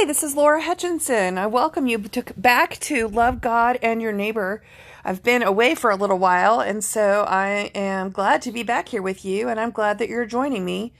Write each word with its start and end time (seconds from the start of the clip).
Hi, 0.00 0.04
this 0.04 0.22
is 0.22 0.36
Laura 0.36 0.62
Hutchinson. 0.62 1.38
I 1.38 1.48
welcome 1.48 1.88
you 1.88 1.98
back 2.36 2.78
to 2.82 3.08
Love 3.08 3.40
God 3.40 3.80
and 3.82 4.00
Your 4.00 4.12
Neighbor. 4.12 4.62
I've 5.04 5.24
been 5.24 5.42
away 5.42 5.74
for 5.74 5.90
a 5.90 5.96
little 5.96 6.20
while, 6.20 6.60
and 6.60 6.84
so 6.84 7.24
I 7.26 7.72
am 7.74 8.10
glad 8.10 8.40
to 8.42 8.52
be 8.52 8.62
back 8.62 8.90
here 8.90 9.02
with 9.02 9.24
you, 9.24 9.48
and 9.48 9.58
I'm 9.58 9.72
glad 9.72 9.98
that 9.98 10.08
you're 10.08 10.24
joining 10.24 10.64
me. 10.64 10.92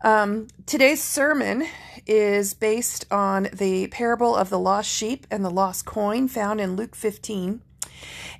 Um, 0.00 0.48
today's 0.64 1.02
sermon 1.02 1.66
is 2.06 2.54
based 2.54 3.04
on 3.12 3.50
the 3.52 3.88
parable 3.88 4.34
of 4.34 4.48
the 4.48 4.58
lost 4.58 4.88
sheep 4.88 5.26
and 5.30 5.44
the 5.44 5.50
lost 5.50 5.84
coin 5.84 6.26
found 6.26 6.58
in 6.58 6.74
Luke 6.74 6.96
15. 6.96 7.60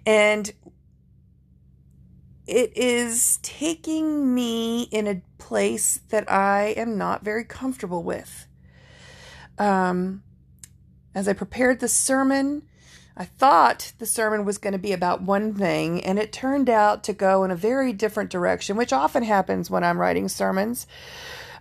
And 0.07 0.53
it 2.47 2.75
is 2.75 3.41
taking 3.43 4.35
me 4.35 4.85
in 4.85 5.07
a 5.07 5.21
place 5.37 6.01
that 6.09 6.33
I 6.33 6.69
am 6.79 6.97
not 6.97 7.23
very 7.23 7.45
comfortable 7.45 8.03
with 8.03 8.47
um, 9.59 10.23
as 11.15 11.29
I 11.29 11.33
prepared 11.33 11.81
the 11.81 11.89
sermon, 11.89 12.63
I 13.17 13.25
thought 13.27 13.93
the 13.99 14.07
sermon 14.07 14.45
was 14.45 14.59
going 14.59 14.73
to 14.73 14.79
be 14.79 14.93
about 14.93 15.23
one 15.23 15.55
thing, 15.55 16.03
and 16.03 16.19
it 16.19 16.33
turned 16.33 16.71
out 16.71 17.05
to 17.05 17.13
go 17.13 17.45
in 17.45 17.51
a 17.51 17.57
very 17.57 17.93
different 17.93 18.31
direction, 18.31 18.77
which 18.77 18.93
often 18.93 19.23
happens 19.23 19.71
when 19.71 19.85
I'm 19.85 20.01
writing 20.01 20.29
sermons. 20.29 20.87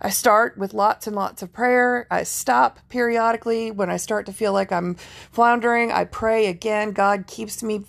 I 0.00 0.10
start 0.10 0.58
with 0.58 0.74
lots 0.74 1.06
and 1.06 1.14
lots 1.14 1.42
of 1.42 1.52
prayer. 1.52 2.06
I 2.10 2.24
stop 2.24 2.80
periodically 2.88 3.70
when 3.70 3.90
I 3.90 3.98
start 3.98 4.26
to 4.26 4.32
feel 4.32 4.52
like 4.52 4.72
I'm 4.72 4.96
floundering. 5.30 5.92
I 5.92 6.06
pray 6.06 6.46
again. 6.46 6.90
God 6.92 7.26
keeps 7.28 7.62
me 7.62 7.84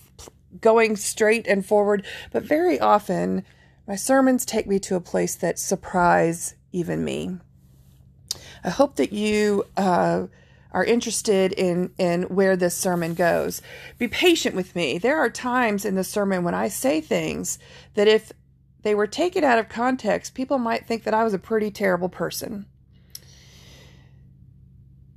going 0.61 0.95
straight 0.95 1.47
and 1.47 1.65
forward. 1.65 2.05
But 2.31 2.43
very 2.43 2.79
often, 2.79 3.43
my 3.87 3.95
sermons 3.95 4.45
take 4.45 4.67
me 4.67 4.77
to 4.79 4.95
a 4.95 5.01
place 5.01 5.35
that 5.35 5.57
surprise 5.57 6.53
even 6.71 7.03
me. 7.03 7.37
I 8.63 8.69
hope 8.69 8.95
that 8.95 9.11
you 9.11 9.65
uh, 9.75 10.27
are 10.71 10.85
interested 10.85 11.51
in 11.53 11.91
in 11.97 12.23
where 12.23 12.55
this 12.55 12.75
sermon 12.75 13.13
goes. 13.13 13.61
Be 13.97 14.07
patient 14.07 14.55
with 14.55 14.75
me. 14.75 14.97
There 14.97 15.19
are 15.19 15.29
times 15.29 15.85
in 15.85 15.95
the 15.95 16.03
sermon 16.03 16.43
when 16.43 16.55
I 16.55 16.67
say 16.67 17.01
things 17.01 17.59
that 17.93 18.07
if 18.07 18.31
they 18.81 18.95
were 18.95 19.07
taken 19.07 19.43
out 19.43 19.59
of 19.59 19.69
context, 19.69 20.33
people 20.33 20.57
might 20.57 20.85
think 20.85 21.03
that 21.03 21.13
I 21.13 21.23
was 21.23 21.33
a 21.33 21.39
pretty 21.39 21.71
terrible 21.71 22.09
person. 22.09 22.65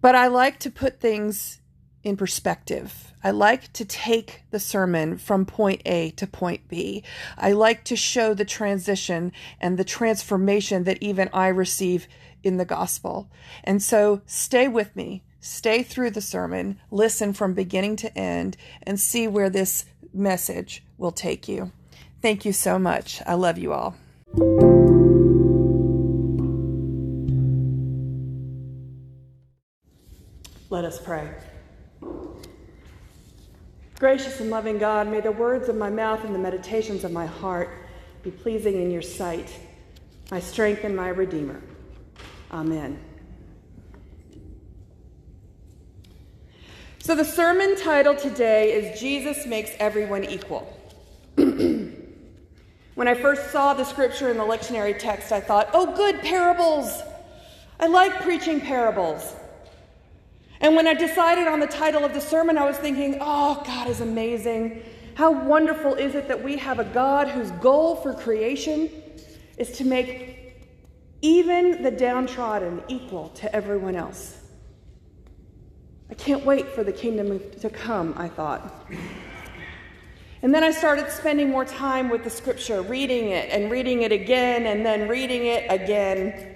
But 0.00 0.14
I 0.14 0.28
like 0.28 0.58
to 0.61 0.70
put 0.70 1.00
things 1.00 1.61
in 2.06 2.16
perspective. 2.16 3.12
I 3.24 3.32
like 3.32 3.72
to 3.72 3.84
take 3.84 4.42
the 4.52 4.60
sermon 4.60 5.18
from 5.18 5.44
point 5.44 5.82
A 5.84 6.12
to 6.12 6.26
point 6.28 6.68
B. 6.68 7.02
I 7.36 7.50
like 7.50 7.82
to 7.84 7.96
show 7.96 8.32
the 8.32 8.44
transition 8.44 9.32
and 9.60 9.76
the 9.76 9.82
transformation 9.82 10.84
that 10.84 11.02
even 11.02 11.28
I 11.32 11.48
receive 11.48 12.06
in 12.44 12.58
the 12.58 12.64
gospel. 12.64 13.28
And 13.64 13.82
so 13.82 14.22
stay 14.24 14.68
with 14.68 14.94
me, 14.94 15.24
stay 15.40 15.82
through 15.82 16.12
the 16.12 16.20
sermon, 16.20 16.78
listen 16.92 17.32
from 17.32 17.54
beginning 17.54 17.96
to 17.96 18.16
end, 18.16 18.56
and 18.84 19.00
see 19.00 19.27
where 19.27 19.50
this 19.50 19.84
message 20.14 20.84
will 20.96 21.10
take 21.10 21.48
you. 21.48 21.72
Thank 22.22 22.44
you 22.44 22.52
so 22.52 22.78
much. 22.78 23.20
I 23.27 23.34
love 23.34 23.58
you 23.58 23.72
all. 23.72 23.96
Let 30.70 30.84
us 30.84 31.00
pray. 31.00 31.34
Gracious 33.98 34.41
and 34.41 34.50
loving 34.50 34.77
God, 34.77 35.08
may 35.08 35.20
the 35.20 35.33
words 35.33 35.70
of 35.70 35.77
my 35.77 35.89
mouth 35.89 36.22
and 36.22 36.34
the 36.34 36.39
meditations 36.39 37.02
of 37.02 37.12
my 37.12 37.25
heart 37.25 37.70
be 38.22 38.30
pleasing 38.30 38.83
in 38.83 38.91
your 38.91 39.00
sight, 39.00 39.50
my 40.30 40.39
strength 40.39 40.84
and 40.84 40.94
my 40.94 41.08
Redeemer. 41.08 41.62
Amen. 42.52 43.02
So, 46.98 47.14
the 47.14 47.24
sermon 47.24 47.74
title 47.77 48.14
today 48.14 48.74
is 48.74 49.00
Jesus 49.00 49.47
Makes 49.47 49.70
Everyone 49.78 50.24
Equal. 50.24 50.70
when 51.36 51.89
I 52.98 53.14
first 53.14 53.51
saw 53.51 53.73
the 53.73 53.84
scripture 53.84 54.28
in 54.30 54.36
the 54.36 54.45
lectionary 54.45 54.98
text, 54.98 55.33
I 55.33 55.40
thought, 55.40 55.70
oh, 55.73 55.95
good, 55.96 56.20
parables. 56.20 57.01
I 57.80 57.86
like 57.86 58.20
preaching 58.23 58.61
parables. 58.61 59.33
And 60.61 60.74
when 60.74 60.86
I 60.86 60.94
decided 60.94 61.46
on 61.46 61.61
the 61.61 61.67
title 61.67 62.05
of 62.05 62.14
the 62.14 62.20
sermon, 62.20 62.56
I 62.56 62.64
was 62.64 62.77
thinking, 62.77 63.18
oh, 63.20 63.62
God 63.67 63.89
is 63.89 64.00
amazing. 64.00 64.83
How 65.14 65.30
wonderful 65.30 65.94
is 65.94 66.14
it 66.14 66.28
that 66.28 66.42
we 66.42 66.56
have 66.56 66.78
a 66.78 66.84
God 66.84 67.28
whose 67.28 67.50
goal 67.52 67.96
for 67.96 68.14
creation 68.14 68.90
is 69.56 69.72
to 69.78 69.84
make 69.84 70.36
even 71.22 71.83
the 71.83 71.90
downtrodden 71.90 72.83
equal 72.89 73.30
to 73.30 73.55
everyone 73.55 73.96
else. 73.96 74.42
I 76.11 76.14
can't 76.14 76.45
wait 76.45 76.68
for 76.68 76.84
the 76.84 76.92
kingdom 76.92 77.40
to 77.61 77.70
come, 77.70 78.14
I 78.16 78.28
thought. 78.28 78.86
And 80.42 80.55
then 80.55 80.62
I 80.62 80.70
started 80.70 81.11
spending 81.11 81.50
more 81.50 81.64
time 81.64 82.08
with 82.08 82.22
the 82.22 82.30
scripture, 82.30 82.83
reading 82.83 83.30
it 83.30 83.50
and 83.50 83.70
reading 83.70 84.02
it 84.02 84.12
again 84.12 84.66
and 84.66 84.84
then 84.86 85.08
reading 85.08 85.46
it 85.46 85.66
again. 85.70 86.55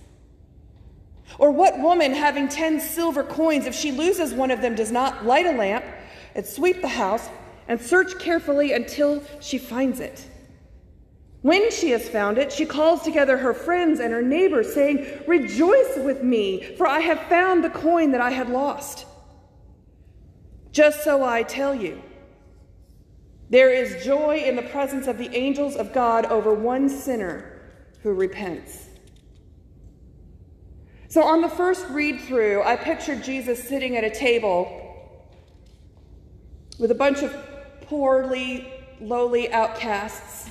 Or 1.37 1.51
what 1.51 1.79
woman 1.79 2.13
having 2.13 2.47
10 2.47 2.79
silver 2.79 3.23
coins, 3.23 3.65
if 3.65 3.75
she 3.75 3.91
loses 3.91 4.33
one 4.33 4.51
of 4.51 4.61
them, 4.61 4.75
does 4.75 4.91
not 4.91 5.25
light 5.25 5.45
a 5.45 5.51
lamp 5.51 5.85
and 6.35 6.45
sweep 6.45 6.81
the 6.81 6.87
house 6.87 7.29
and 7.67 7.79
search 7.79 8.19
carefully 8.19 8.73
until 8.73 9.23
she 9.39 9.57
finds 9.57 9.99
it? 9.99 10.27
When 11.41 11.71
she 11.71 11.89
has 11.89 12.07
found 12.07 12.37
it, 12.37 12.51
she 12.51 12.65
calls 12.65 13.01
together 13.01 13.37
her 13.37 13.53
friends 13.53 13.99
and 13.99 14.13
her 14.13 14.21
neighbors, 14.21 14.73
saying, 14.73 15.23
Rejoice 15.25 15.97
with 15.97 16.23
me, 16.23 16.75
for 16.77 16.85
I 16.85 16.99
have 16.99 17.19
found 17.21 17.63
the 17.63 17.69
coin 17.71 18.11
that 18.11 18.21
I 18.21 18.29
had 18.29 18.49
lost. 18.49 19.07
Just 20.71 21.03
so 21.03 21.23
I 21.23 21.43
tell 21.43 21.73
you, 21.73 22.01
there 23.49 23.73
is 23.73 24.05
joy 24.05 24.37
in 24.37 24.55
the 24.55 24.61
presence 24.61 25.07
of 25.07 25.17
the 25.17 25.35
angels 25.35 25.75
of 25.75 25.91
God 25.91 26.25
over 26.27 26.53
one 26.53 26.87
sinner 26.87 27.59
who 28.01 28.13
repents. 28.13 28.87
So, 31.11 31.23
on 31.23 31.41
the 31.41 31.49
first 31.49 31.85
read 31.89 32.21
through, 32.21 32.63
I 32.63 32.77
pictured 32.77 33.21
Jesus 33.21 33.61
sitting 33.61 33.97
at 33.97 34.05
a 34.05 34.09
table 34.09 35.27
with 36.79 36.89
a 36.89 36.95
bunch 36.95 37.21
of 37.21 37.35
poorly, 37.81 38.71
lowly 39.01 39.51
outcasts 39.51 40.49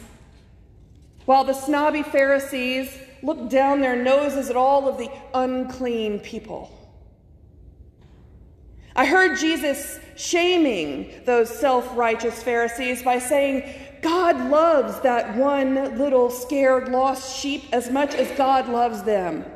while 1.24 1.44
the 1.44 1.54
snobby 1.54 2.02
Pharisees 2.02 2.94
looked 3.22 3.48
down 3.48 3.80
their 3.80 3.96
noses 3.96 4.50
at 4.50 4.56
all 4.56 4.86
of 4.86 4.98
the 4.98 5.10
unclean 5.32 6.20
people. 6.20 6.70
I 8.94 9.06
heard 9.06 9.38
Jesus 9.38 9.98
shaming 10.14 11.24
those 11.24 11.48
self 11.48 11.96
righteous 11.96 12.42
Pharisees 12.42 13.02
by 13.02 13.18
saying, 13.18 13.62
God 14.02 14.50
loves 14.50 15.00
that 15.00 15.34
one 15.38 15.96
little 15.96 16.28
scared 16.28 16.90
lost 16.90 17.40
sheep 17.40 17.64
as 17.72 17.90
much 17.90 18.14
as 18.14 18.30
God 18.36 18.68
loves 18.68 19.02
them. 19.04 19.46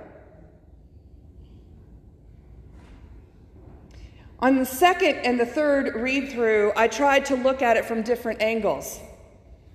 On 4.44 4.56
the 4.56 4.66
second 4.66 5.16
and 5.24 5.40
the 5.40 5.46
third 5.46 5.94
read 5.94 6.30
through, 6.30 6.72
I 6.76 6.86
tried 6.86 7.24
to 7.24 7.34
look 7.34 7.62
at 7.62 7.78
it 7.78 7.86
from 7.86 8.02
different 8.02 8.42
angles 8.42 9.00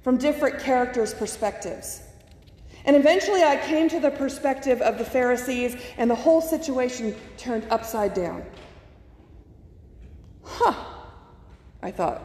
from 0.04 0.18
different 0.18 0.60
characters' 0.60 1.14
perspectives. 1.14 2.02
And 2.86 2.96
eventually 2.96 3.44
I 3.44 3.58
came 3.58 3.90
to 3.90 4.00
the 4.00 4.12
perspective 4.12 4.80
of 4.82 5.00
the 5.00 5.04
Pharisees, 5.04 5.76
and 5.98 6.10
the 6.10 6.16
whole 6.16 6.40
situation 6.40 7.16
turned 7.38 7.66
upside 7.70 8.14
down. 8.14 8.44
Huh, 10.44 10.74
I 11.82 11.92
thought. 11.92 12.22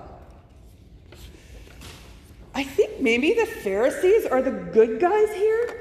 I 2.54 2.62
think 2.62 3.00
maybe 3.00 3.32
the 3.32 3.46
Pharisees 3.46 4.26
are 4.26 4.42
the 4.42 4.52
good 4.52 5.00
guys 5.00 5.34
here. 5.34 5.80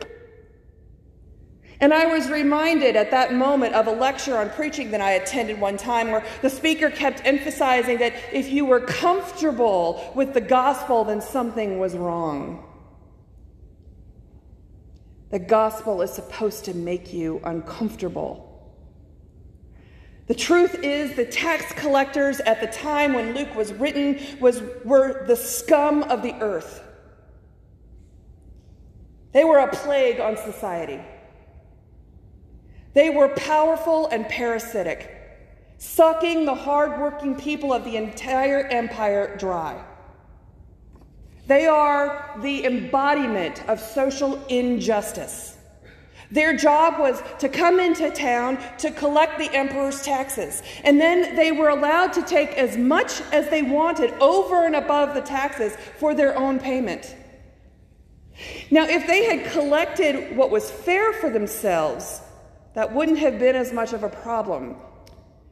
And 1.84 1.94
I 1.94 2.06
was 2.06 2.30
reminded 2.30 2.96
at 2.96 3.12
that 3.12 3.34
moment 3.34 3.76
of 3.76 3.88
a 3.88 3.92
lecture 3.92 4.38
on 4.38 4.50
preaching 4.52 4.92
that 4.92 5.02
I 5.02 5.12
attended 5.16 5.60
one 5.60 5.76
time 5.76 6.12
where 6.12 6.26
the 6.42 6.50
speaker 6.50 6.90
kept 6.90 7.22
emphasizing 7.26 7.98
that 7.98 8.14
if 8.32 8.50
you 8.50 8.64
were 8.64 8.80
comfortable 8.80 10.14
with 10.16 10.34
the 10.34 10.40
gospel, 10.40 11.04
then 11.04 11.20
something 11.20 11.80
was 11.80 11.94
wrong. 11.98 12.64
The 15.32 15.40
gospel 15.40 16.02
is 16.02 16.14
supposed 16.14 16.64
to 16.64 16.74
make 16.74 17.12
you 17.12 17.42
uncomfortable. 17.44 18.72
The 20.28 20.36
truth 20.36 20.76
is, 20.76 21.18
the 21.18 21.26
tax 21.26 21.74
collectors 21.74 22.40
at 22.40 22.62
the 22.62 22.68
time 22.68 23.12
when 23.12 23.36
Luke 23.36 23.54
was 23.58 23.74
written 23.74 24.22
was, 24.40 24.64
were 24.86 25.26
the 25.28 25.36
scum 25.36 26.04
of 26.04 26.22
the 26.22 26.34
earth. 26.36 26.82
They 29.34 29.44
were 29.44 29.58
a 29.58 29.68
plague 29.68 30.22
on 30.22 30.38
society. 30.38 31.02
They 32.94 33.10
were 33.10 33.30
powerful 33.30 34.08
and 34.08 34.28
parasitic, 34.28 35.10
sucking 35.78 36.46
the 36.46 36.56
hardworking 36.56 37.36
people 37.36 37.74
of 37.74 37.84
the 37.84 37.98
entire 37.98 38.68
empire 38.68 39.36
dry. 39.38 39.84
They 41.48 41.66
are 41.68 42.40
the 42.42 42.66
embodiment 42.66 43.68
of 43.68 43.80
social 43.80 44.44
injustice. 44.46 45.58
Their 46.32 46.58
job 46.58 47.00
was 47.00 47.22
to 47.40 47.48
come 47.50 47.80
into 47.80 48.10
town 48.10 48.58
to 48.80 48.90
collect 48.90 49.38
the 49.38 49.54
emperor's 49.54 50.02
taxes. 50.02 50.64
And 50.84 51.00
then 51.00 51.36
they 51.36 51.52
were 51.52 51.70
allowed 51.70 52.14
to 52.14 52.24
take 52.24 52.50
as 52.54 52.76
much 52.76 53.22
as 53.32 53.50
they 53.50 53.62
wanted 53.62 54.12
over 54.14 54.66
and 54.66 54.76
above 54.76 55.14
the 55.14 55.22
taxes 55.22 55.78
for 56.00 56.16
their 56.16 56.36
own 56.36 56.60
payment. 56.60 57.16
Now, 58.72 58.88
if 58.88 59.06
they 59.06 59.26
had 59.26 59.52
collected 59.52 60.36
what 60.36 60.50
was 60.50 60.72
fair 60.72 61.14
for 61.14 61.30
themselves, 61.30 62.20
that 62.74 62.94
wouldn't 62.94 63.20
have 63.20 63.40
been 63.40 63.56
as 63.56 63.72
much 63.72 63.94
of 63.94 64.04
a 64.04 64.10
problem. 64.10 64.76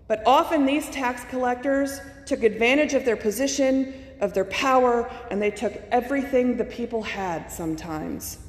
But 0.07 0.23
often 0.25 0.65
these 0.65 0.89
tax 0.89 1.23
collectors 1.25 1.99
took 2.25 2.43
advantage 2.43 2.93
of 2.93 3.05
their 3.05 3.15
position, 3.15 3.93
of 4.19 4.33
their 4.33 4.45
power, 4.45 5.09
and 5.29 5.41
they 5.41 5.51
took 5.51 5.73
everything 5.91 6.57
the 6.57 6.65
people 6.65 7.01
had 7.01 7.51
sometimes. 7.51 8.39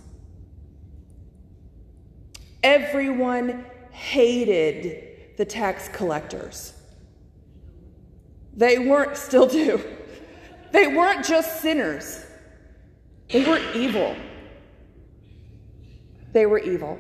Everyone 2.62 3.64
hated 3.90 5.36
the 5.36 5.44
tax 5.44 5.88
collectors. 5.88 6.74
They 8.54 8.78
weren't, 8.78 9.16
still 9.16 9.46
do. 9.46 9.82
They 10.72 10.86
weren't 10.86 11.24
just 11.24 11.60
sinners, 11.60 12.24
they 13.30 13.44
were 13.44 13.60
evil. 13.74 14.16
They 16.32 16.46
were 16.46 16.58
evil. 16.58 16.98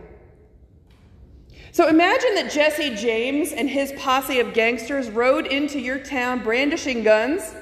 So 1.72 1.88
imagine 1.88 2.34
that 2.34 2.52
Jesse 2.52 2.94
James 2.94 3.50
and 3.50 3.68
his 3.68 3.92
posse 3.92 4.40
of 4.40 4.52
gangsters 4.52 5.08
rode 5.08 5.46
into 5.46 5.80
your 5.80 5.98
town 5.98 6.44
brandishing 6.44 7.02
guns 7.02 7.54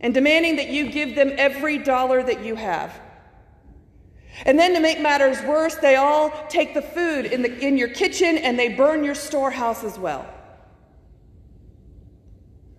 and 0.00 0.12
demanding 0.12 0.56
that 0.56 0.68
you 0.68 0.90
give 0.90 1.14
them 1.14 1.32
every 1.38 1.78
dollar 1.78 2.24
that 2.24 2.44
you 2.44 2.56
have. 2.56 3.00
And 4.44 4.58
then 4.58 4.74
to 4.74 4.80
make 4.80 5.00
matters 5.00 5.40
worse, 5.42 5.76
they 5.76 5.94
all 5.94 6.32
take 6.48 6.74
the 6.74 6.82
food 6.82 7.26
in, 7.26 7.42
the, 7.42 7.56
in 7.58 7.78
your 7.78 7.88
kitchen 7.88 8.36
and 8.36 8.58
they 8.58 8.70
burn 8.70 9.04
your 9.04 9.14
storehouse 9.14 9.84
as 9.84 9.96
well. 9.96 10.26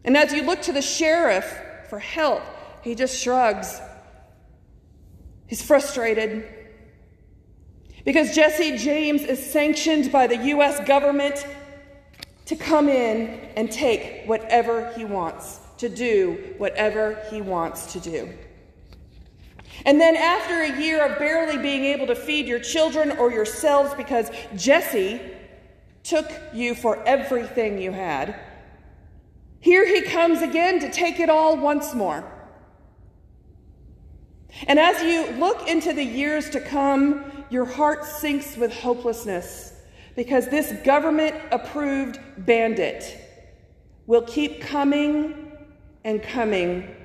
And 0.04 0.18
as 0.18 0.34
you 0.34 0.44
look 0.44 0.62
to 0.64 0.74
the 0.74 0.82
sheriff 0.82 1.46
for 1.90 2.00
help, 2.00 2.44
he 2.82 2.94
just 2.94 3.22
shrugs. 3.22 3.80
He's 5.48 5.62
frustrated. 5.62 6.59
Because 8.06 8.36
Jesse 8.36 8.78
James 8.78 9.22
is 9.22 9.44
sanctioned 9.44 10.12
by 10.12 10.28
the 10.28 10.38
U.S. 10.48 10.86
government 10.88 11.46
to 12.46 12.56
come 12.56 12.90
in 12.90 13.28
and 13.56 13.72
take 13.72 14.24
whatever 14.26 14.92
he 14.94 15.06
wants, 15.06 15.60
to 15.78 15.90
do 15.90 16.56
whatever 16.58 17.22
he 17.30 17.42
wants 17.42 17.94
to 17.94 18.00
do. 18.00 18.34
And 19.86 20.00
then, 20.00 20.16
after 20.16 20.62
a 20.62 20.82
year 20.82 21.06
of 21.06 21.20
barely 21.20 21.58
being 21.58 21.86
able 21.86 22.08
to 22.08 22.16
feed 22.16 22.48
your 22.48 22.60
children 22.60 23.12
or 23.12 23.32
yourselves 23.32 23.94
because 23.94 24.30
Jesse 24.56 25.22
took 26.04 26.30
you 26.54 26.76
for 26.76 27.02
everything 27.08 27.80
you 27.80 27.92
had, 27.92 28.36
here 29.60 29.86
he 29.86 30.02
comes 30.02 30.42
again 30.42 30.80
to 30.80 30.92
take 30.92 31.20
it 31.20 31.30
all 31.30 31.58
once 31.58 31.94
more. 31.94 32.24
And 34.68 34.80
as 34.80 35.02
you 35.04 35.38
look 35.38 35.68
into 35.68 35.94
the 35.94 36.04
years 36.04 36.50
to 36.52 36.60
come, 36.60 37.39
your 37.50 37.66
heart 37.66 38.06
sinks 38.06 38.56
with 38.56 38.74
hopelessness 38.74 39.74
because 40.16 40.48
this 40.48 40.72
government 40.84 41.36
approved 41.52 42.20
bandit 42.38 43.20
will 44.06 44.22
keep 44.24 44.62
coming 44.62 45.52
and 46.04 46.22
coming, 46.24 46.96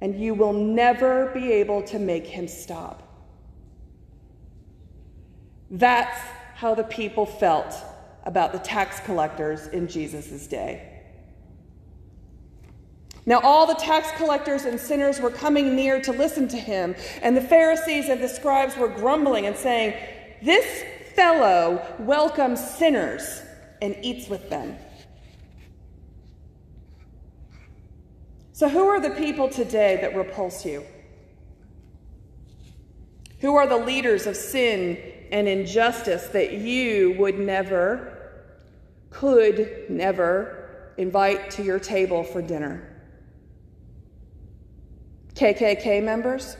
and 0.00 0.20
you 0.20 0.34
will 0.34 0.52
never 0.52 1.30
be 1.32 1.52
able 1.52 1.82
to 1.82 1.98
make 1.98 2.26
him 2.26 2.48
stop. 2.48 3.08
That's 5.70 6.18
how 6.54 6.74
the 6.74 6.84
people 6.84 7.26
felt 7.26 7.74
about 8.24 8.52
the 8.52 8.58
tax 8.58 9.00
collectors 9.00 9.68
in 9.68 9.88
Jesus' 9.88 10.46
day. 10.46 10.91
Now, 13.24 13.40
all 13.40 13.66
the 13.66 13.74
tax 13.74 14.10
collectors 14.16 14.64
and 14.64 14.80
sinners 14.80 15.20
were 15.20 15.30
coming 15.30 15.76
near 15.76 16.00
to 16.00 16.12
listen 16.12 16.48
to 16.48 16.56
him, 16.56 16.96
and 17.22 17.36
the 17.36 17.42
Pharisees 17.42 18.08
and 18.08 18.20
the 18.20 18.28
scribes 18.28 18.76
were 18.76 18.88
grumbling 18.88 19.46
and 19.46 19.56
saying, 19.56 19.94
This 20.42 20.84
fellow 21.14 21.86
welcomes 22.00 22.58
sinners 22.60 23.42
and 23.80 23.96
eats 24.02 24.28
with 24.28 24.50
them. 24.50 24.76
So, 28.52 28.68
who 28.68 28.88
are 28.88 29.00
the 29.00 29.10
people 29.10 29.48
today 29.48 29.98
that 30.00 30.16
repulse 30.16 30.64
you? 30.64 30.84
Who 33.40 33.54
are 33.54 33.66
the 33.66 33.76
leaders 33.76 34.26
of 34.26 34.36
sin 34.36 34.98
and 35.30 35.48
injustice 35.48 36.26
that 36.28 36.52
you 36.54 37.16
would 37.18 37.38
never, 37.38 38.42
could 39.10 39.86
never 39.88 40.92
invite 40.96 41.50
to 41.52 41.62
your 41.62 41.78
table 41.78 42.24
for 42.24 42.42
dinner? 42.42 42.91
KKK 45.42 46.04
members, 46.04 46.56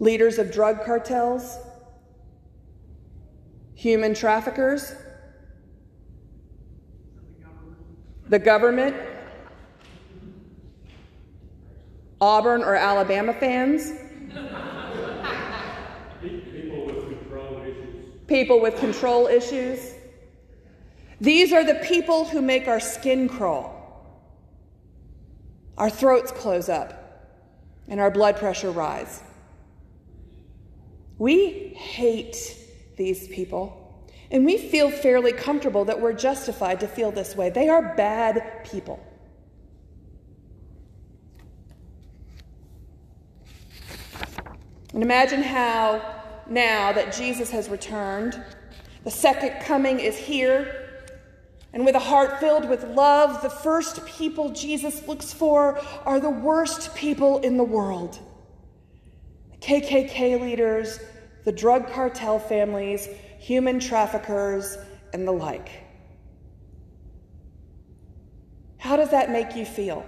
leaders 0.00 0.36
of 0.36 0.52
drug 0.52 0.84
cartels, 0.84 1.56
human 3.74 4.12
traffickers, 4.12 4.92
the 8.28 8.38
government, 8.38 8.94
Auburn 12.20 12.62
or 12.62 12.74
Alabama 12.74 13.32
fans, 13.32 13.90
people 16.20 16.84
with 16.84 17.08
control 17.08 17.62
issues. 17.62 18.04
People 18.26 18.60
with 18.60 18.78
control 18.78 19.26
issues. 19.26 19.94
These 21.18 21.54
are 21.54 21.64
the 21.64 21.76
people 21.76 22.26
who 22.26 22.42
make 22.42 22.68
our 22.68 22.78
skin 22.78 23.26
crawl. 23.26 23.77
Our 25.78 25.88
throats 25.88 26.32
close 26.32 26.68
up 26.68 27.30
and 27.86 28.00
our 28.00 28.10
blood 28.10 28.36
pressure 28.36 28.70
rise. 28.72 29.22
We 31.18 31.74
hate 31.74 32.56
these 32.96 33.28
people. 33.28 33.74
And 34.30 34.44
we 34.44 34.58
feel 34.58 34.90
fairly 34.90 35.32
comfortable 35.32 35.86
that 35.86 36.00
we're 36.00 36.12
justified 36.12 36.80
to 36.80 36.88
feel 36.88 37.10
this 37.10 37.34
way. 37.34 37.48
They 37.48 37.68
are 37.68 37.94
bad 37.94 38.64
people. 38.64 39.02
And 44.92 45.02
imagine 45.02 45.42
how 45.42 46.22
now 46.48 46.92
that 46.92 47.12
Jesus 47.12 47.50
has 47.50 47.68
returned, 47.68 48.42
the 49.04 49.10
second 49.10 49.62
coming 49.62 50.00
is 50.00 50.16
here, 50.16 50.87
and 51.72 51.84
with 51.84 51.94
a 51.94 52.00
heart 52.00 52.40
filled 52.40 52.68
with 52.68 52.84
love, 52.84 53.42
the 53.42 53.50
first 53.50 54.04
people 54.06 54.50
Jesus 54.50 55.06
looks 55.06 55.32
for 55.32 55.78
are 56.04 56.18
the 56.18 56.30
worst 56.30 56.94
people 56.94 57.38
in 57.40 57.56
the 57.56 57.64
world 57.64 58.18
the 59.50 59.56
KKK 59.58 60.40
leaders, 60.40 61.00
the 61.44 61.52
drug 61.52 61.90
cartel 61.90 62.38
families, 62.38 63.08
human 63.38 63.80
traffickers, 63.80 64.76
and 65.12 65.26
the 65.26 65.32
like. 65.32 65.70
How 68.78 68.96
does 68.96 69.10
that 69.10 69.30
make 69.30 69.56
you 69.56 69.64
feel? 69.64 70.06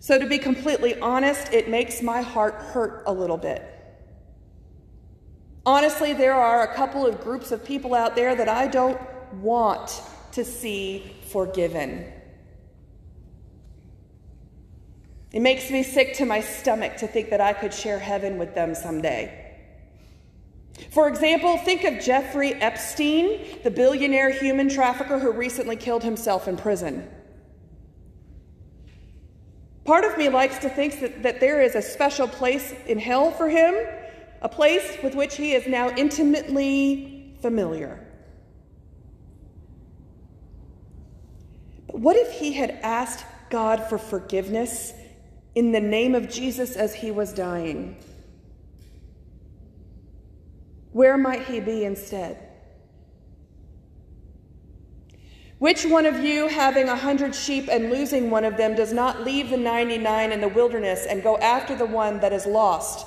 So, 0.00 0.18
to 0.18 0.26
be 0.26 0.38
completely 0.38 0.98
honest, 0.98 1.52
it 1.52 1.68
makes 1.68 2.02
my 2.02 2.22
heart 2.22 2.54
hurt 2.54 3.04
a 3.06 3.12
little 3.12 3.36
bit. 3.36 3.71
Honestly, 5.64 6.12
there 6.12 6.34
are 6.34 6.62
a 6.62 6.74
couple 6.74 7.06
of 7.06 7.20
groups 7.20 7.52
of 7.52 7.64
people 7.64 7.94
out 7.94 8.16
there 8.16 8.34
that 8.34 8.48
I 8.48 8.66
don't 8.66 9.00
want 9.34 10.02
to 10.32 10.44
see 10.44 11.14
forgiven. 11.30 12.04
It 15.32 15.40
makes 15.40 15.70
me 15.70 15.82
sick 15.82 16.14
to 16.16 16.26
my 16.26 16.40
stomach 16.40 16.96
to 16.98 17.06
think 17.06 17.30
that 17.30 17.40
I 17.40 17.52
could 17.52 17.72
share 17.72 17.98
heaven 17.98 18.38
with 18.38 18.54
them 18.54 18.74
someday. 18.74 19.38
For 20.90 21.08
example, 21.08 21.56
think 21.58 21.84
of 21.84 22.02
Jeffrey 22.02 22.54
Epstein, 22.54 23.40
the 23.62 23.70
billionaire 23.70 24.30
human 24.30 24.68
trafficker 24.68 25.18
who 25.18 25.30
recently 25.30 25.76
killed 25.76 26.02
himself 26.02 26.48
in 26.48 26.56
prison. 26.56 27.08
Part 29.84 30.04
of 30.04 30.18
me 30.18 30.28
likes 30.28 30.58
to 30.58 30.68
think 30.68 31.00
that, 31.00 31.22
that 31.22 31.40
there 31.40 31.62
is 31.62 31.74
a 31.74 31.82
special 31.82 32.28
place 32.28 32.74
in 32.86 32.98
hell 32.98 33.30
for 33.30 33.48
him, 33.48 33.74
a 34.42 34.48
place 34.48 34.98
with 35.02 35.14
which 35.14 35.36
he 35.36 35.52
is 35.52 35.68
now 35.68 35.88
intimately 35.90 37.32
familiar. 37.40 38.04
But 41.86 42.00
what 42.00 42.16
if 42.16 42.32
he 42.32 42.52
had 42.52 42.72
asked 42.82 43.24
God 43.50 43.88
for 43.88 43.98
forgiveness 43.98 44.92
in 45.54 45.70
the 45.70 45.80
name 45.80 46.16
of 46.16 46.28
Jesus 46.28 46.74
as 46.74 46.92
he 46.92 47.12
was 47.12 47.32
dying? 47.32 47.96
Where 50.90 51.16
might 51.16 51.44
he 51.44 51.60
be 51.60 51.84
instead? 51.84 52.48
Which 55.58 55.86
one 55.86 56.06
of 56.06 56.18
you, 56.18 56.48
having 56.48 56.88
a 56.88 56.96
hundred 56.96 57.36
sheep 57.36 57.68
and 57.70 57.90
losing 57.90 58.30
one 58.30 58.44
of 58.44 58.56
them, 58.56 58.74
does 58.74 58.92
not 58.92 59.22
leave 59.22 59.50
the 59.50 59.56
99 59.56 60.32
in 60.32 60.40
the 60.40 60.48
wilderness 60.48 61.06
and 61.06 61.22
go 61.22 61.38
after 61.38 61.76
the 61.76 61.86
one 61.86 62.18
that 62.18 62.32
is 62.32 62.46
lost 62.46 63.06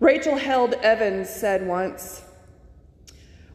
Rachel 0.00 0.36
Held 0.36 0.74
Evans 0.74 1.28
said 1.28 1.66
once, 1.66 2.22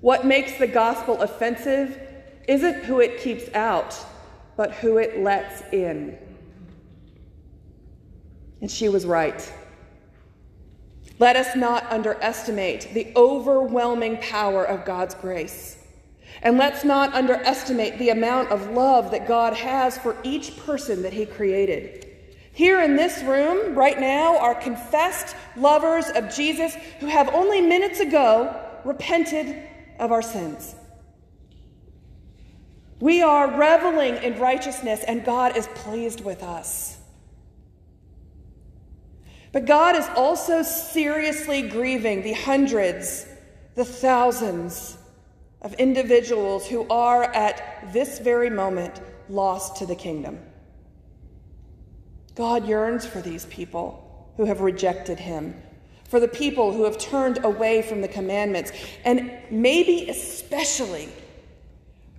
What 0.01 0.25
makes 0.25 0.57
the 0.57 0.67
gospel 0.67 1.21
offensive 1.21 1.99
isn't 2.47 2.83
who 2.83 2.99
it 2.99 3.21
keeps 3.21 3.53
out, 3.53 3.97
but 4.57 4.71
who 4.73 4.97
it 4.97 5.19
lets 5.19 5.61
in. 5.71 6.17
And 8.61 8.69
she 8.69 8.89
was 8.89 9.05
right. 9.05 9.51
Let 11.19 11.35
us 11.35 11.55
not 11.55 11.89
underestimate 11.91 12.93
the 12.93 13.13
overwhelming 13.15 14.17
power 14.17 14.65
of 14.65 14.83
God's 14.85 15.15
grace. 15.15 15.77
And 16.41 16.57
let's 16.57 16.83
not 16.83 17.13
underestimate 17.13 17.97
the 17.99 18.09
amount 18.09 18.49
of 18.49 18.71
love 18.71 19.11
that 19.11 19.27
God 19.27 19.53
has 19.53 19.97
for 19.97 20.17
each 20.23 20.57
person 20.57 21.03
that 21.03 21.13
He 21.13 21.25
created. 21.25 22.12
Here 22.53 22.81
in 22.81 22.95
this 22.95 23.23
room, 23.23 23.73
right 23.73 23.99
now, 23.99 24.37
are 24.37 24.53
confessed 24.53 25.35
lovers 25.57 26.05
of 26.09 26.33
Jesus 26.33 26.75
who 26.99 27.07
have 27.07 27.33
only 27.33 27.61
minutes 27.61 27.99
ago 27.99 28.55
repented 28.85 29.67
of 29.99 30.11
our 30.11 30.21
sins. 30.21 30.75
We 32.99 33.23
are 33.23 33.47
reveling 33.47 34.21
in 34.23 34.39
righteousness, 34.39 35.03
and 35.07 35.25
God 35.25 35.57
is 35.57 35.67
pleased 35.73 36.23
with 36.23 36.43
us. 36.43 36.97
But 39.51 39.65
God 39.65 39.95
is 39.95 40.07
also 40.15 40.61
seriously 40.61 41.63
grieving 41.63 42.21
the 42.21 42.33
hundreds, 42.33 43.25
the 43.73 43.83
thousands 43.83 44.95
of 45.63 45.73
individuals 45.75 46.67
who 46.67 46.87
are 46.89 47.23
at 47.23 47.91
this 47.93 48.19
very 48.19 48.49
moment 48.51 48.99
lost 49.27 49.77
to 49.77 49.87
the 49.87 49.95
kingdom. 49.95 50.39
God 52.35 52.67
yearns 52.67 53.05
for 53.05 53.21
these 53.21 53.45
people 53.45 54.33
who 54.37 54.45
have 54.45 54.61
rejected 54.61 55.19
him, 55.19 55.55
for 56.09 56.19
the 56.19 56.27
people 56.27 56.73
who 56.73 56.85
have 56.85 56.97
turned 56.97 57.43
away 57.45 57.81
from 57.81 58.01
the 58.01 58.07
commandments, 58.07 58.71
and 59.05 59.31
maybe 59.51 60.09
especially 60.09 61.09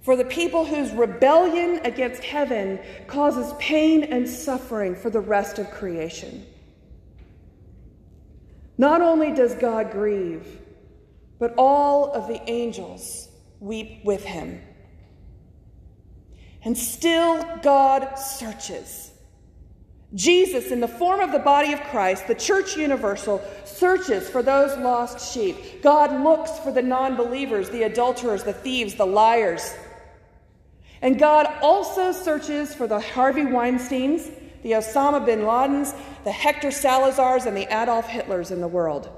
for 0.02 0.16
the 0.16 0.25
people 0.25 0.66
whose 0.66 0.92
rebellion 0.92 1.80
against 1.85 2.23
heaven 2.23 2.78
causes 3.06 3.54
pain 3.59 4.04
and 4.04 4.28
suffering 4.28 4.94
for 4.94 5.09
the 5.09 5.21
rest 5.21 5.59
of 5.59 5.71
creation. 5.71 6.44
Not 8.76 9.00
only 9.00 9.33
does 9.33 9.54
God 9.54 9.90
grieve, 9.90 10.61
but 11.38 11.54
all 11.56 12.12
of 12.12 12.28
the 12.28 12.40
angels 12.50 13.28
weep 13.61 14.04
with 14.04 14.25
him. 14.25 14.61
And 16.62 16.76
still, 16.76 17.42
God 17.62 18.18
searches. 18.18 19.11
Jesus, 20.14 20.71
in 20.71 20.80
the 20.80 20.88
form 20.88 21.21
of 21.21 21.33
the 21.33 21.40
body 21.40 21.73
of 21.73 21.80
Christ, 21.85 22.28
the 22.28 22.35
church 22.35 22.76
universal, 22.76 23.42
searches 23.64 24.28
for 24.28 24.42
those 24.42 24.76
lost 24.78 25.33
sheep. 25.33 25.83
God 25.83 26.23
looks 26.23 26.56
for 26.61 26.71
the 26.71 26.83
non 26.83 27.16
believers, 27.16 27.71
the 27.71 27.83
adulterers, 27.83 28.44
the 28.44 28.52
thieves, 28.52 28.94
the 28.94 29.06
liars. 29.06 29.75
And 31.02 31.18
God 31.18 31.47
also 31.61 32.12
searches 32.12 32.75
for 32.75 32.87
the 32.87 33.00
Harvey 33.00 33.42
Weinsteins, 33.42 34.30
the 34.62 34.73
Osama 34.73 35.25
bin 35.26 35.40
Ladens, 35.40 35.94
the 36.23 36.33
Hector 36.33 36.68
Salazars, 36.68 37.47
and 37.47 37.56
the 37.56 37.66
Adolf 37.66 38.06
Hitlers 38.06 38.52
in 38.52 38.61
the 38.61 38.68
world. 38.68 39.11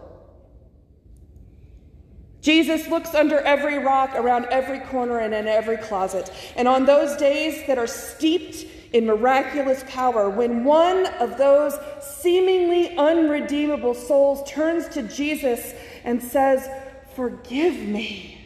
Jesus 2.41 2.89
looks 2.89 3.15
under 3.15 3.39
every 3.41 3.79
rock, 3.79 4.15
around 4.15 4.47
every 4.47 4.81
corner, 4.81 5.19
and 5.19 5.35
in 5.35 5.47
every 5.47 5.77
closet. 5.77 6.33
And 6.57 6.67
on 6.67 6.87
those 6.87 7.17
days 7.17 7.67
that 7.67 7.77
are 7.77 7.87
steeped 7.87 8.65
in 8.97 9.05
miraculous 9.05 9.85
power, 9.89 10.31
when 10.31 10.65
one 10.65 11.05
of 11.21 11.37
those 11.37 11.79
seemingly 12.01 12.97
unredeemable 12.97 13.93
souls 13.93 14.43
turns 14.51 14.89
to 14.89 15.03
Jesus 15.03 15.75
and 16.03 16.23
says, 16.23 16.67
Forgive 17.15 17.77
me, 17.77 18.41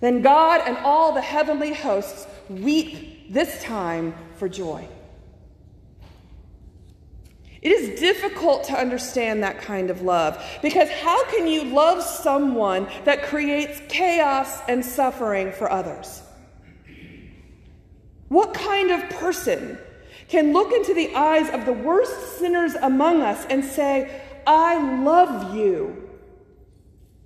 then 0.00 0.22
God 0.22 0.60
and 0.66 0.76
all 0.78 1.12
the 1.12 1.20
heavenly 1.20 1.72
hosts 1.72 2.26
weep 2.48 3.32
this 3.32 3.62
time 3.62 4.12
for 4.34 4.48
joy. 4.48 4.88
It 7.62 7.70
is 7.70 8.00
difficult 8.00 8.64
to 8.64 8.72
understand 8.72 9.44
that 9.44 9.60
kind 9.60 9.88
of 9.90 10.02
love 10.02 10.44
because 10.62 10.90
how 10.90 11.24
can 11.30 11.46
you 11.46 11.62
love 11.62 12.02
someone 12.02 12.88
that 13.04 13.22
creates 13.22 13.80
chaos 13.88 14.60
and 14.68 14.84
suffering 14.84 15.52
for 15.52 15.70
others? 15.70 16.22
What 18.28 18.54
kind 18.54 18.90
of 18.90 19.08
person 19.10 19.78
can 20.28 20.52
look 20.52 20.72
into 20.72 20.94
the 20.94 21.14
eyes 21.14 21.48
of 21.50 21.64
the 21.64 21.72
worst 21.72 22.38
sinners 22.38 22.74
among 22.74 23.22
us 23.22 23.46
and 23.48 23.64
say, 23.64 24.22
I 24.46 25.02
love 25.02 25.54
you 25.54 26.08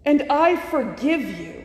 and 0.04 0.24
I 0.30 0.56
forgive 0.56 1.22
you? 1.38 1.64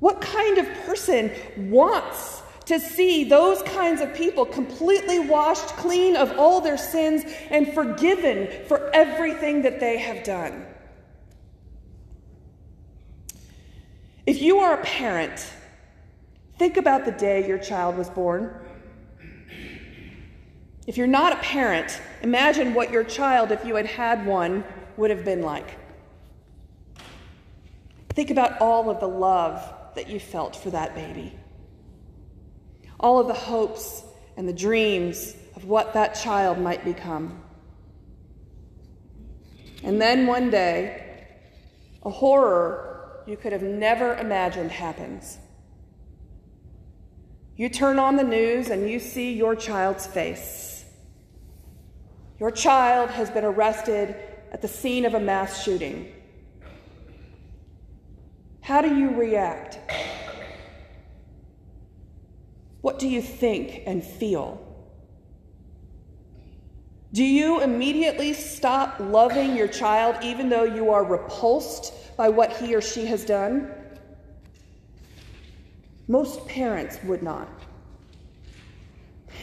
What 0.00 0.20
kind 0.20 0.58
of 0.58 0.66
person 0.86 1.30
wants 1.70 2.42
to 2.66 2.78
see 2.80 3.24
those 3.24 3.62
kinds 3.62 4.00
of 4.00 4.14
people 4.14 4.46
completely 4.46 5.18
washed 5.18 5.68
clean 5.76 6.16
of 6.16 6.38
all 6.38 6.60
their 6.60 6.78
sins 6.78 7.24
and 7.50 7.72
forgiven 7.72 8.48
for 8.66 8.90
everything 8.94 9.62
that 9.62 9.80
they 9.80 9.98
have 9.98 10.24
done? 10.24 10.66
If 14.26 14.40
you 14.40 14.58
are 14.58 14.74
a 14.74 14.84
parent, 14.84 15.44
think 16.60 16.76
about 16.76 17.06
the 17.06 17.12
day 17.12 17.48
your 17.48 17.56
child 17.56 17.96
was 17.96 18.10
born. 18.10 18.54
If 20.86 20.98
you're 20.98 21.06
not 21.06 21.32
a 21.32 21.36
parent, 21.36 21.98
imagine 22.20 22.74
what 22.74 22.90
your 22.90 23.02
child, 23.02 23.50
if 23.50 23.64
you 23.64 23.76
had 23.76 23.86
had 23.86 24.26
one, 24.26 24.62
would 24.98 25.08
have 25.08 25.24
been 25.24 25.40
like. 25.40 25.78
Think 28.10 28.30
about 28.30 28.60
all 28.60 28.90
of 28.90 29.00
the 29.00 29.08
love 29.08 29.72
that 29.94 30.10
you 30.10 30.20
felt 30.20 30.54
for 30.54 30.68
that 30.68 30.94
baby. 30.94 31.34
All 32.98 33.18
of 33.18 33.26
the 33.26 33.32
hopes 33.32 34.04
and 34.36 34.46
the 34.46 34.52
dreams 34.52 35.34
of 35.56 35.64
what 35.64 35.94
that 35.94 36.12
child 36.14 36.58
might 36.58 36.84
become. 36.84 37.42
And 39.82 39.98
then 39.98 40.26
one 40.26 40.50
day, 40.50 41.26
a 42.02 42.10
horror 42.10 43.22
you 43.26 43.38
could 43.38 43.52
have 43.52 43.62
never 43.62 44.14
imagined 44.16 44.70
happens. 44.70 45.38
You 47.60 47.68
turn 47.68 47.98
on 47.98 48.16
the 48.16 48.24
news 48.24 48.70
and 48.70 48.88
you 48.88 48.98
see 48.98 49.34
your 49.34 49.54
child's 49.54 50.06
face. 50.06 50.82
Your 52.38 52.50
child 52.50 53.10
has 53.10 53.28
been 53.28 53.44
arrested 53.44 54.16
at 54.50 54.62
the 54.62 54.66
scene 54.66 55.04
of 55.04 55.12
a 55.12 55.20
mass 55.20 55.62
shooting. 55.62 56.10
how 58.62 58.80
do 58.80 58.96
you 58.96 59.10
react? 59.10 59.78
What 62.80 62.98
do 62.98 63.06
you 63.06 63.20
think 63.20 63.82
and 63.84 64.02
feel? 64.02 64.66
Do 67.12 67.22
you 67.22 67.60
immediately 67.60 68.32
stop 68.32 68.98
loving 69.00 69.54
your 69.54 69.68
child 69.68 70.16
even 70.22 70.48
though 70.48 70.64
you 70.64 70.92
are 70.92 71.04
repulsed 71.04 72.16
by 72.16 72.30
what 72.30 72.56
he 72.56 72.74
or 72.74 72.80
she 72.80 73.04
has 73.04 73.22
done? 73.22 73.70
Most 76.10 76.44
parents 76.48 76.98
would 77.04 77.22
not. 77.22 77.48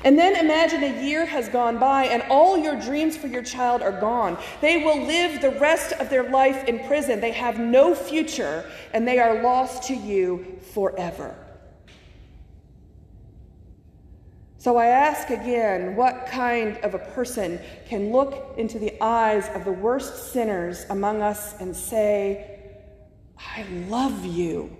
And 0.03 0.19
then 0.19 0.35
imagine 0.35 0.83
a 0.83 1.01
year 1.01 1.25
has 1.25 1.47
gone 1.47 1.79
by 1.79 2.07
and 2.07 2.21
all 2.23 2.57
your 2.57 2.75
dreams 2.75 3.15
for 3.15 3.27
your 3.27 3.41
child 3.41 3.81
are 3.81 3.97
gone. 3.97 4.37
They 4.59 4.83
will 4.83 5.01
live 5.01 5.39
the 5.39 5.51
rest 5.51 5.93
of 5.93 6.09
their 6.09 6.29
life 6.29 6.65
in 6.65 6.85
prison. 6.85 7.21
They 7.21 7.31
have 7.31 7.57
no 7.57 7.95
future 7.95 8.69
and 8.93 9.07
they 9.07 9.17
are 9.17 9.41
lost 9.41 9.83
to 9.83 9.95
you 9.95 10.59
forever. 10.73 11.33
So 14.57 14.75
I 14.75 14.87
ask 14.87 15.29
again 15.29 15.95
what 15.95 16.27
kind 16.27 16.79
of 16.83 16.95
a 16.95 16.99
person 16.99 17.61
can 17.87 18.11
look 18.11 18.55
into 18.57 18.77
the 18.77 19.01
eyes 19.01 19.47
of 19.55 19.63
the 19.63 19.71
worst 19.71 20.33
sinners 20.33 20.85
among 20.89 21.21
us 21.21 21.57
and 21.61 21.73
say, 21.73 22.59
I 23.37 23.63
love 23.87 24.25
you? 24.25 24.75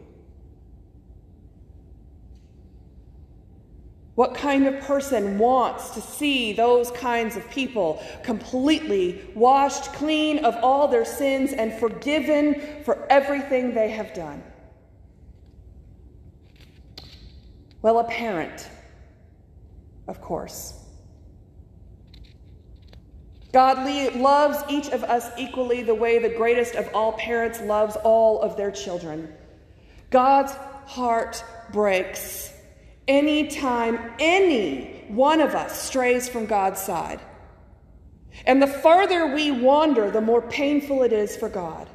What 4.17 4.33
kind 4.33 4.65
of 4.65 4.79
person 4.79 5.37
wants 5.37 5.91
to 5.91 6.01
see 6.01 6.51
those 6.51 6.89
kinds 6.89 7.37
of 7.37 7.47
people 7.51 8.03
completely 8.23 9.21
washed 9.35 9.93
clean 9.93 10.43
of 10.43 10.55
all 10.63 10.87
their 10.87 11.05
sins 11.05 11.53
and 11.53 11.71
forgiven 11.71 12.81
for 12.83 13.05
everything 13.11 13.75
they 13.75 13.91
have 13.91 14.15
done? 14.15 14.41
Well, 17.83 17.99
a 17.99 18.05
parent, 18.05 18.67
of 20.07 20.19
course. 20.19 20.73
God 23.53 23.85
loves 24.15 24.63
each 24.67 24.87
of 24.87 25.03
us 25.03 25.29
equally 25.37 25.83
the 25.83 25.93
way 25.93 26.17
the 26.17 26.29
greatest 26.29 26.73
of 26.73 26.89
all 26.95 27.11
parents 27.13 27.61
loves 27.61 27.95
all 27.97 28.41
of 28.41 28.57
their 28.57 28.71
children. 28.71 29.31
God's 30.09 30.53
heart 30.87 31.43
breaks 31.71 32.56
anytime 33.07 33.99
any 34.19 35.05
one 35.07 35.41
of 35.41 35.55
us 35.55 35.81
strays 35.81 36.27
from 36.27 36.45
God's 36.45 36.81
side. 36.81 37.21
And 38.45 38.61
the 38.61 38.67
farther 38.67 39.33
we 39.33 39.51
wander, 39.51 40.11
the 40.11 40.21
more 40.21 40.41
painful 40.41 41.03
it 41.03 41.13
is 41.13 41.35
for 41.35 41.49
God. 41.49 41.89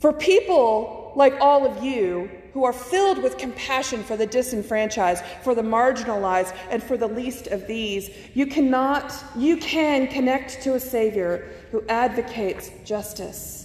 For 0.00 0.12
people 0.12 1.12
like 1.14 1.34
all 1.40 1.66
of 1.66 1.82
you 1.84 2.30
who 2.52 2.64
are 2.64 2.72
filled 2.72 3.22
with 3.22 3.38
compassion 3.38 4.02
for 4.02 4.16
the 4.16 4.26
disenfranchised, 4.26 5.24
for 5.42 5.54
the 5.54 5.62
marginalized, 5.62 6.54
and 6.70 6.82
for 6.82 6.96
the 6.96 7.06
least 7.06 7.46
of 7.46 7.66
these, 7.66 8.10
you 8.34 8.46
cannot, 8.46 9.14
you 9.36 9.56
can 9.56 10.06
connect 10.06 10.62
to 10.62 10.74
a 10.74 10.80
Savior 10.80 11.48
who 11.70 11.84
advocates 11.88 12.70
justice 12.84 13.61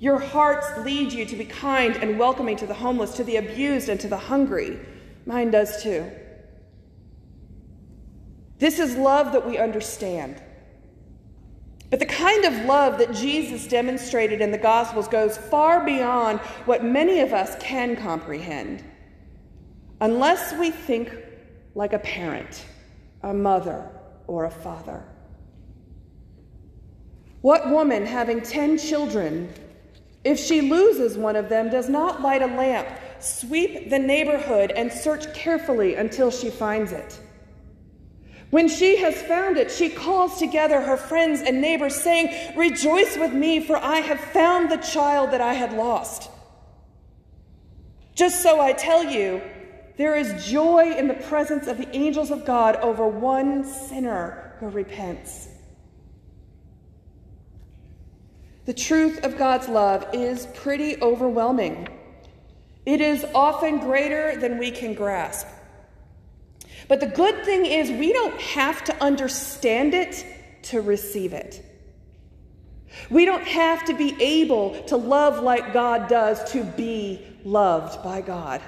your 0.00 0.18
hearts 0.18 0.66
lead 0.78 1.12
you 1.12 1.26
to 1.26 1.36
be 1.36 1.44
kind 1.44 1.94
and 1.96 2.18
welcoming 2.18 2.56
to 2.56 2.66
the 2.66 2.72
homeless, 2.72 3.12
to 3.16 3.22
the 3.22 3.36
abused, 3.36 3.90
and 3.90 4.00
to 4.00 4.08
the 4.08 4.16
hungry. 4.16 4.80
Mine 5.26 5.50
does 5.50 5.82
too. 5.82 6.10
This 8.58 8.78
is 8.78 8.96
love 8.96 9.32
that 9.32 9.46
we 9.46 9.58
understand. 9.58 10.42
But 11.90 11.98
the 11.98 12.06
kind 12.06 12.46
of 12.46 12.64
love 12.64 12.96
that 12.96 13.12
Jesus 13.12 13.66
demonstrated 13.66 14.40
in 14.40 14.50
the 14.50 14.58
Gospels 14.58 15.06
goes 15.06 15.36
far 15.36 15.84
beyond 15.84 16.40
what 16.64 16.82
many 16.82 17.20
of 17.20 17.34
us 17.34 17.54
can 17.60 17.94
comprehend. 17.94 18.82
Unless 20.00 20.54
we 20.54 20.70
think 20.70 21.14
like 21.74 21.92
a 21.92 21.98
parent, 21.98 22.64
a 23.22 23.34
mother, 23.34 23.90
or 24.26 24.46
a 24.46 24.50
father. 24.50 25.04
What 27.42 27.68
woman 27.68 28.06
having 28.06 28.40
10 28.40 28.78
children 28.78 29.52
if 30.24 30.38
she 30.38 30.60
loses 30.60 31.16
one 31.16 31.36
of 31.36 31.48
them, 31.48 31.70
does 31.70 31.88
not 31.88 32.20
light 32.20 32.42
a 32.42 32.46
lamp, 32.46 32.88
sweep 33.20 33.88
the 33.90 33.98
neighborhood, 33.98 34.70
and 34.70 34.92
search 34.92 35.32
carefully 35.34 35.94
until 35.94 36.30
she 36.30 36.50
finds 36.50 36.92
it. 36.92 37.18
When 38.50 38.68
she 38.68 38.96
has 38.96 39.22
found 39.22 39.56
it, 39.56 39.70
she 39.70 39.88
calls 39.88 40.38
together 40.38 40.80
her 40.80 40.96
friends 40.96 41.40
and 41.40 41.60
neighbors, 41.60 41.94
saying, 41.94 42.56
Rejoice 42.56 43.16
with 43.16 43.32
me, 43.32 43.60
for 43.60 43.76
I 43.76 44.00
have 44.00 44.20
found 44.20 44.70
the 44.70 44.76
child 44.76 45.30
that 45.30 45.40
I 45.40 45.54
had 45.54 45.72
lost. 45.72 46.28
Just 48.14 48.42
so 48.42 48.60
I 48.60 48.72
tell 48.72 49.04
you, 49.04 49.40
there 49.96 50.16
is 50.16 50.46
joy 50.46 50.94
in 50.96 51.08
the 51.08 51.14
presence 51.14 51.66
of 51.66 51.78
the 51.78 51.88
angels 51.96 52.30
of 52.30 52.44
God 52.44 52.76
over 52.76 53.06
one 53.06 53.64
sinner 53.64 54.56
who 54.58 54.68
repents. 54.68 55.48
The 58.70 58.74
truth 58.74 59.24
of 59.24 59.36
God's 59.36 59.68
love 59.68 60.06
is 60.12 60.46
pretty 60.54 61.02
overwhelming. 61.02 61.88
It 62.86 63.00
is 63.00 63.26
often 63.34 63.80
greater 63.80 64.36
than 64.36 64.58
we 64.58 64.70
can 64.70 64.94
grasp. 64.94 65.48
But 66.86 67.00
the 67.00 67.08
good 67.08 67.44
thing 67.44 67.66
is, 67.66 67.90
we 67.90 68.12
don't 68.12 68.40
have 68.40 68.84
to 68.84 69.02
understand 69.02 69.92
it 69.92 70.24
to 70.66 70.82
receive 70.82 71.32
it. 71.32 71.66
We 73.10 73.24
don't 73.24 73.42
have 73.42 73.84
to 73.86 73.92
be 73.92 74.14
able 74.22 74.80
to 74.84 74.96
love 74.96 75.42
like 75.42 75.72
God 75.72 76.08
does 76.08 76.52
to 76.52 76.62
be 76.62 77.26
loved 77.42 78.04
by 78.04 78.20
God. 78.20 78.60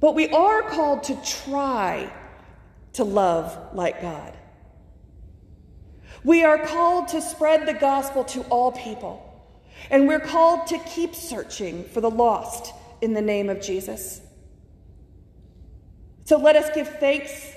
But 0.00 0.16
we 0.16 0.26
are 0.30 0.62
called 0.62 1.04
to 1.04 1.16
try 1.24 2.12
to 2.94 3.04
love 3.04 3.56
like 3.72 4.02
God. 4.02 4.36
We 6.24 6.44
are 6.44 6.58
called 6.58 7.08
to 7.08 7.20
spread 7.20 7.66
the 7.66 7.74
gospel 7.74 8.24
to 8.24 8.42
all 8.42 8.72
people, 8.72 9.28
and 9.90 10.06
we're 10.06 10.20
called 10.20 10.68
to 10.68 10.78
keep 10.78 11.14
searching 11.14 11.84
for 11.84 12.00
the 12.00 12.10
lost 12.10 12.72
in 13.00 13.12
the 13.12 13.22
name 13.22 13.48
of 13.50 13.60
Jesus. 13.60 14.20
So 16.24 16.38
let 16.38 16.54
us 16.54 16.70
give 16.74 16.88
thanks 16.98 17.52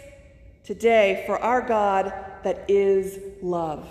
today 0.64 1.24
for 1.28 1.38
our 1.38 1.62
God 1.62 2.12
that 2.44 2.66
is 2.68 3.20
love. 3.42 3.88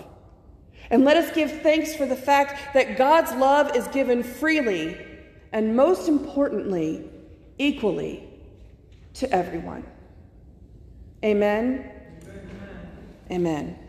And 0.89 1.03
let 1.05 1.17
us 1.17 1.33
give 1.33 1.61
thanks 1.61 1.95
for 1.95 2.05
the 2.05 2.15
fact 2.15 2.73
that 2.73 2.97
God's 2.97 3.31
love 3.33 3.75
is 3.75 3.87
given 3.87 4.21
freely 4.21 4.97
and, 5.51 5.75
most 5.75 6.07
importantly, 6.07 7.09
equally 7.57 8.27
to 9.15 9.31
everyone. 9.31 9.85
Amen. 11.23 11.91
Amen. 12.21 13.29
Amen. 13.31 13.84